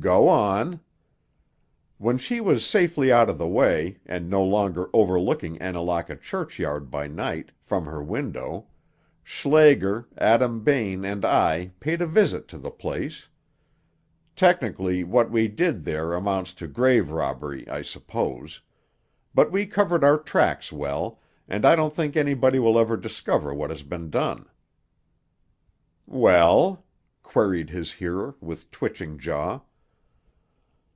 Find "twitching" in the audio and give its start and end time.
28.72-29.18